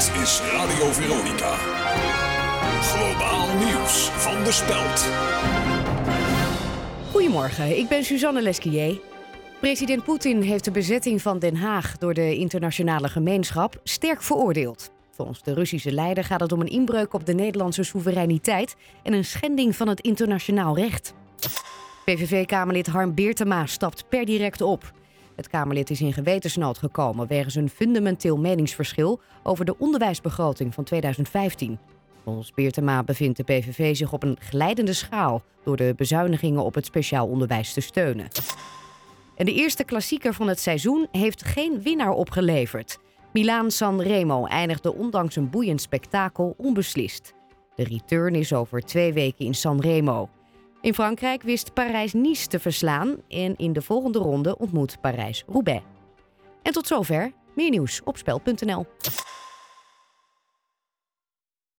[0.00, 1.54] Dit is Radio Veronica.
[2.80, 5.08] Globaal nieuws van de Speld.
[7.10, 9.00] Goedemorgen, ik ben Suzanne Lesquier.
[9.60, 14.90] President Poetin heeft de bezetting van Den Haag door de internationale gemeenschap sterk veroordeeld.
[15.10, 19.24] Volgens de Russische leider gaat het om een inbreuk op de Nederlandse soevereiniteit en een
[19.24, 21.14] schending van het internationaal recht.
[22.04, 24.92] PVV-Kamerlid Harm Beertema stapt per direct op.
[25.36, 31.78] Het Kamerlid is in gewetensnood gekomen wegens een fundamenteel meningsverschil over de onderwijsbegroting van 2015.
[32.24, 36.86] Volgens Beertema bevindt de PVV zich op een glijdende schaal door de bezuinigingen op het
[36.86, 38.28] speciaal onderwijs te steunen.
[39.36, 42.98] En de eerste klassieker van het seizoen heeft geen winnaar opgeleverd.
[43.32, 47.34] Milaan-San Remo eindigde ondanks een boeiend spektakel onbeslist.
[47.74, 50.28] De return is over twee weken in San Remo.
[50.80, 55.84] In Frankrijk wist Parijs-Nice te verslaan en in de volgende ronde ontmoet Parijs-Roubaix.
[56.62, 57.32] En tot zover.
[57.54, 58.86] Meer nieuws op spel.nl.